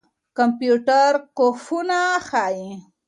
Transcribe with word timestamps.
کمپيوټر 0.37 1.11
کوپنونه 1.37 1.99
ښيي. 2.27 2.69